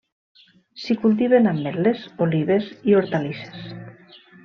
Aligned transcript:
S'hi 0.83 0.95
cultiven 1.03 1.51
ametles, 1.53 2.03
olives 2.27 2.73
i 2.91 2.99
hortalisses. 3.01 3.73